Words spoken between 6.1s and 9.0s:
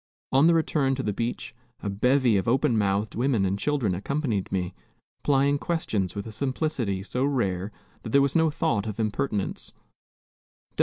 with a simplicity so rare that there was no thought of